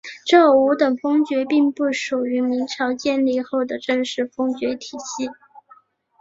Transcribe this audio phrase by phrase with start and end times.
[0.25, 5.29] 这五等封爵并不属于明朝建立后的正式封爵体系。